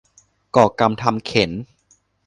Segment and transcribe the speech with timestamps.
[0.55, 1.51] ก่อกรรมทำเข็ญ